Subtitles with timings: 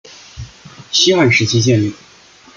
[0.89, 1.93] 西汉时期建立。